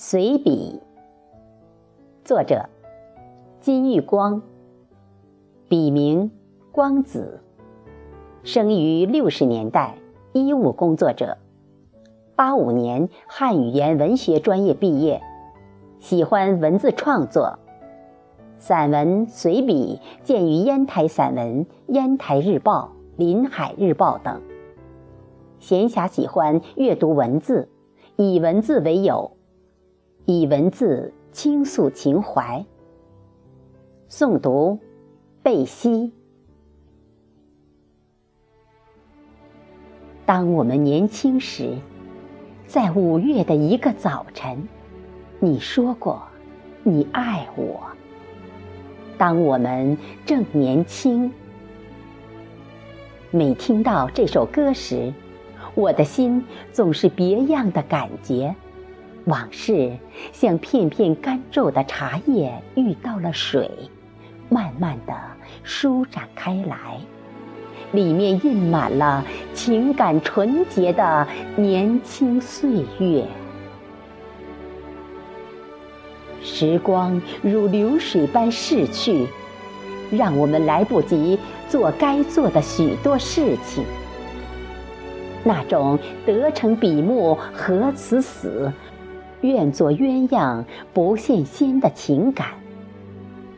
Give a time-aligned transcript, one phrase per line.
[0.00, 0.78] 随笔，
[2.24, 2.68] 作者
[3.60, 4.40] 金玉光，
[5.68, 6.30] 笔名
[6.70, 7.40] 光子，
[8.44, 9.96] 生于六十年代，
[10.32, 11.36] 医务工作者，
[12.36, 15.20] 八五年汉语言文学专业毕业，
[15.98, 17.58] 喜欢文字创作，
[18.56, 24.40] 散文随笔见于烟台散文、烟台日报、临海日报等。
[25.58, 27.68] 闲暇喜欢阅读文字，
[28.14, 29.32] 以文字为友。
[30.30, 32.62] 以文字倾诉情怀。
[34.10, 34.78] 诵读，
[35.42, 36.12] 贝西。
[40.26, 41.74] 当我们年轻时，
[42.66, 44.68] 在五月的一个早晨，
[45.40, 46.22] 你说过
[46.82, 47.80] 你爱我。
[49.16, 51.32] 当我们正年轻，
[53.30, 55.10] 每听到这首歌时，
[55.74, 58.54] 我的心总是别样的感觉。
[59.24, 59.96] 往事
[60.32, 63.70] 像片片干皱的茶叶遇到了水，
[64.48, 65.14] 慢慢的
[65.62, 66.98] 舒展开来，
[67.92, 71.26] 里面印满了情感纯洁的
[71.56, 73.26] 年轻岁月。
[76.42, 79.26] 时光如流水般逝去，
[80.10, 81.38] 让我们来不及
[81.68, 83.84] 做该做的许多事情。
[85.44, 88.72] 那种得成笔墨何辞死？
[89.40, 92.48] 愿做鸳鸯不羡仙的情感，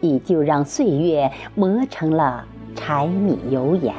[0.00, 3.94] 已就让岁月磨成了柴米油盐。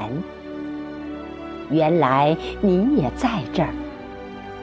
[1.70, 3.70] 原来你也在这儿，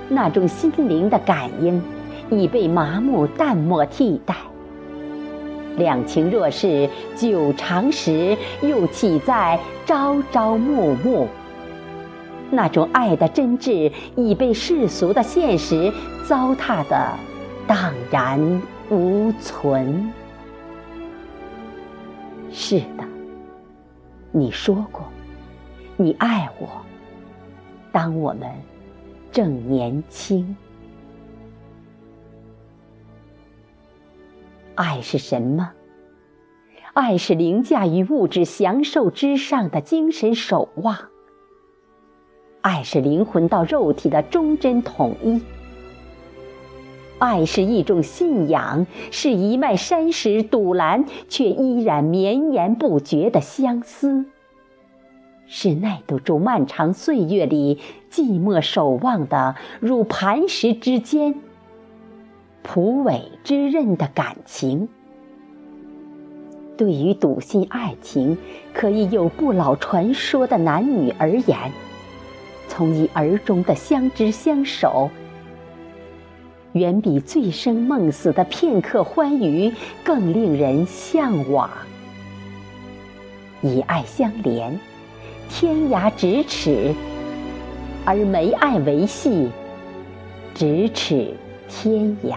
[0.08, 1.82] 那种心灵的感应
[2.30, 4.34] 已被麻木淡漠替代。
[5.76, 11.26] 两情若是久长时，又岂在朝朝暮暮？
[12.50, 15.92] 那种爱的真挚已被世俗的现实
[16.28, 17.18] 糟蹋的
[17.66, 18.38] 荡然
[18.90, 20.12] 无存。
[22.52, 23.04] 是的，
[24.30, 25.06] 你说过，
[25.96, 26.68] 你爱我。
[27.90, 28.46] 当我们
[29.32, 30.54] 正年轻，
[34.74, 35.72] 爱是什么？
[36.92, 40.94] 爱是凌驾于物质享受之上的精神守望。
[42.60, 45.40] 爱是灵魂到肉体的忠贞统一，
[47.18, 54.24] 爱是一种信仰，是一脉山石堵拦却依然绵延不绝的相思，
[55.46, 57.80] 是耐得住漫长岁月里
[58.10, 61.34] 寂寞守望的如磐石之间、
[62.62, 64.88] 蒲苇之刃的感情。
[66.76, 68.38] 对于笃信爱情
[68.72, 71.58] 可以有不老传说的男女而言，
[72.68, 75.10] 从一而终的相知相守，
[76.78, 79.72] 远比醉生梦死的片刻欢愉
[80.04, 81.68] 更令人向往。
[83.60, 84.78] 以爱相连，
[85.50, 86.94] 天涯咫尺；
[88.04, 89.50] 而没爱维系，
[90.54, 91.34] 咫尺
[91.68, 92.36] 天涯。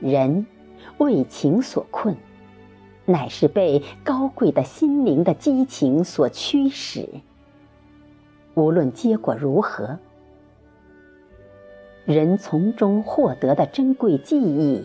[0.00, 0.46] 人
[0.96, 2.16] 为情所困。
[3.10, 7.08] 乃是被高贵的心灵的激情所驱使。
[8.58, 10.00] 无论结果如何，
[12.04, 14.84] 人从中获得的珍贵记忆，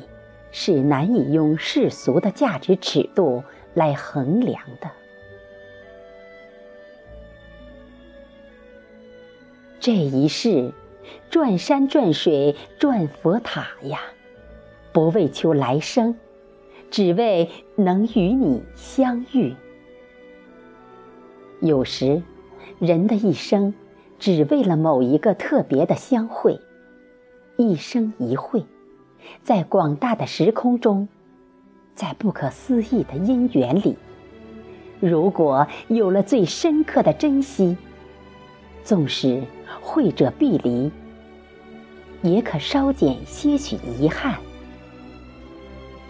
[0.52, 4.92] 是难以用世俗的价值尺度来衡量的。
[9.80, 10.72] 这一世，
[11.32, 14.02] 转山转水转佛塔呀，
[14.92, 16.16] 不为求来生。
[16.92, 19.56] 只为能与你相遇。
[21.60, 22.22] 有时，
[22.80, 23.74] 人的一生，
[24.20, 26.60] 只为了某一个特别的相会，
[27.58, 28.64] 一生一会，
[29.44, 31.08] 在广大的时空中，
[31.96, 33.98] 在不可思议的因缘里，
[35.00, 37.78] 如果有了最深刻的珍惜，
[38.84, 39.44] 纵使
[39.82, 40.92] 会者必离，
[42.22, 44.36] 也可稍减些许遗憾。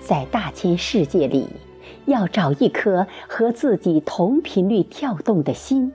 [0.02, 1.48] 在大千世界里，
[2.06, 5.94] 要找一颗和自己同频率跳动的心，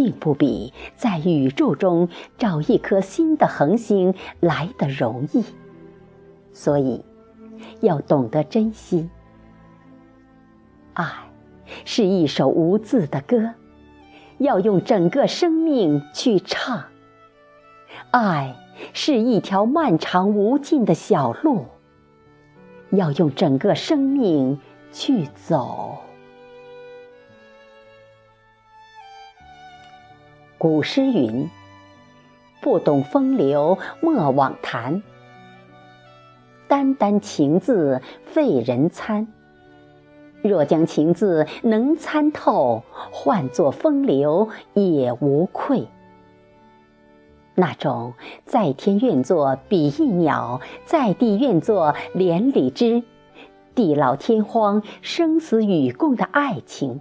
[0.00, 2.08] 并不比在宇宙中
[2.38, 5.44] 找一颗新的恒星来得容易。
[6.54, 7.04] 所以，
[7.82, 9.10] 要懂得珍惜。
[10.94, 11.06] 爱
[11.84, 13.50] 是一首无字的歌，
[14.38, 16.84] 要用整个生命去唱。
[18.10, 18.56] 爱
[18.94, 21.66] 是一条漫长无尽的小路。
[22.88, 24.58] 要用整个生命
[24.92, 25.98] 去走。
[30.60, 31.48] 古诗云
[32.60, 35.02] ：“不懂风流莫妄谈。
[36.68, 39.26] 单单情字费人参，
[40.42, 45.88] 若将情字能参透，换作风流也无愧。
[47.54, 48.12] 那种
[48.44, 53.02] 在天愿作比翼鸟，在地愿作连理枝，
[53.74, 57.00] 地老天荒、生死与共的爱情，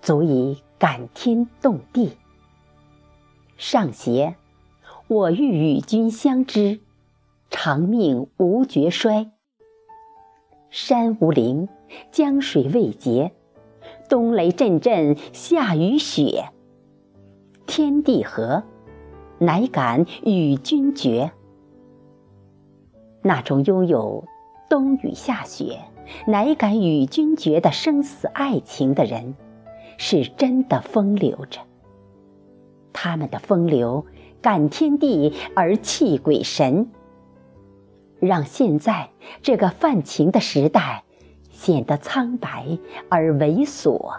[0.00, 2.12] 足以感天动地。
[3.58, 4.36] 上邪，
[5.08, 6.78] 我欲与君相知，
[7.50, 9.32] 长命无绝衰。
[10.70, 11.68] 山无陵，
[12.12, 13.32] 江水未竭，
[14.08, 16.50] 冬雷阵阵，夏雨雪。
[17.66, 18.62] 天地合，
[19.38, 21.32] 乃敢与君绝。
[23.22, 24.24] 那种拥有
[24.70, 25.80] 冬雨夏雪，
[26.28, 29.34] 乃敢与君绝的生死爱情的人，
[29.96, 31.58] 是真的风流着。
[33.00, 34.04] 他们的风流
[34.42, 36.90] 感天地而泣鬼神，
[38.18, 39.10] 让现在
[39.40, 41.04] 这个泛情的时代
[41.48, 42.76] 显得苍白
[43.08, 44.18] 而猥琐。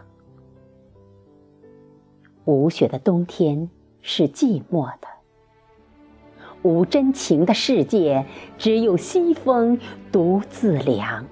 [2.45, 3.69] 无雪的冬天
[4.01, 5.09] 是寂寞的，
[6.61, 8.25] 无真情的世界
[8.57, 9.77] 只有西风
[10.09, 11.25] 独自凉。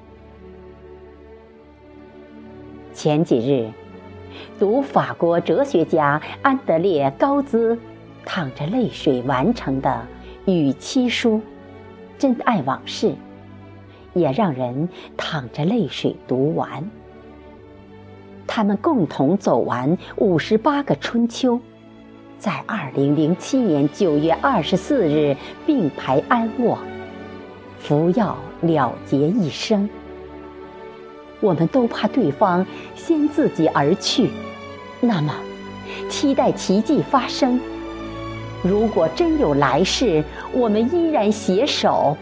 [2.92, 3.72] 前几日。
[4.60, 7.78] 读法国哲学家安德烈·高兹
[8.26, 10.08] 淌着泪水完成的
[10.52, 11.36] 《与妻书》，
[12.18, 13.14] 真爱往事，
[14.14, 16.90] 也让人淌着泪水读完。
[18.46, 21.60] 他们共同走完五十八个春秋，
[22.38, 25.36] 在二零零七年九月二十四日
[25.66, 26.78] 并排安卧，
[27.78, 29.88] 服药了结一生。
[31.40, 34.30] 我们都怕对方先自己而去，
[35.00, 35.34] 那么，
[36.10, 37.60] 期待奇迹发生。
[38.64, 42.18] 如果真有来世，我们依然携手。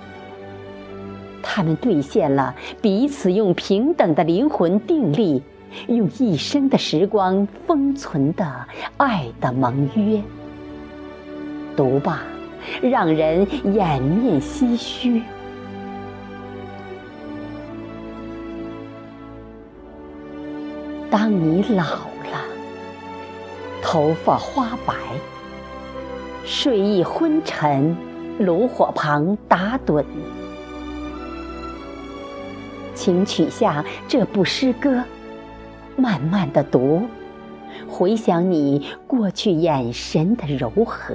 [1.42, 5.42] 他们兑现了彼此用平等的灵魂订立，
[5.88, 8.46] 用一生的时光封存的
[8.98, 10.22] 爱的盟约。
[11.78, 12.22] 读罢，
[12.82, 15.22] 让人掩面唏嘘。
[21.10, 22.44] 当你老了，
[23.81, 24.94] 头发花白，
[26.44, 27.96] 睡意昏沉，
[28.40, 30.04] 炉火旁打盹，
[32.94, 35.04] 请取下这部诗歌，
[35.96, 37.04] 慢慢的读，
[37.88, 41.13] 回想你过去眼神的柔和，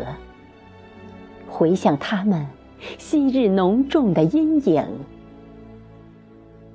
[1.48, 2.46] 回想他们
[2.96, 4.86] 昔日浓重的阴影，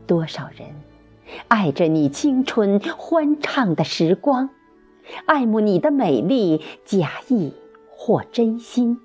[0.06, 0.68] 多少人。
[1.48, 4.50] 爱着你青春欢畅的时光，
[5.26, 7.54] 爱慕你的美丽，假意
[7.90, 9.00] 或真心。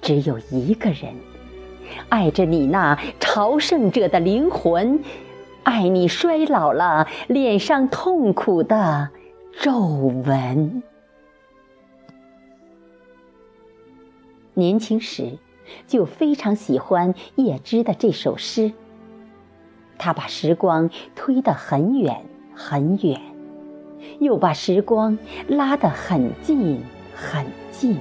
[0.00, 1.14] 只有一个人，
[2.08, 5.02] 爱着你那朝圣者的灵魂，
[5.62, 9.10] 爱你衰老了脸上痛苦的
[9.60, 10.82] 皱纹。
[14.54, 15.38] 年轻时，
[15.86, 18.72] 就非常喜欢叶芝的这首诗。
[19.98, 22.16] 他把时光推得很远
[22.54, 23.20] 很远，
[24.20, 25.18] 又把时光
[25.48, 26.80] 拉得很近
[27.14, 27.96] 很近。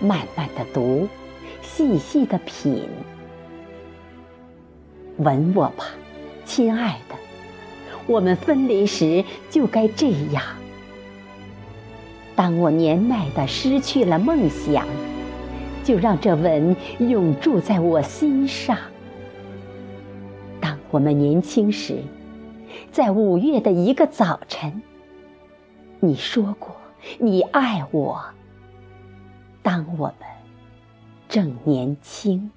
[0.00, 1.08] 慢慢的读，
[1.62, 2.88] 细细的品。
[5.16, 5.86] 吻我吧，
[6.44, 7.16] 亲爱的，
[8.06, 10.42] 我们分离时就该这样。
[12.36, 14.86] 当我年迈的失去了梦想，
[15.82, 18.78] 就让这吻永驻在我心上。
[20.90, 22.02] 我们年轻时，
[22.90, 24.80] 在五月的一个早晨，
[26.00, 26.74] 你说过
[27.18, 28.24] 你爱我。
[29.62, 30.26] 当我们
[31.28, 32.50] 正年轻。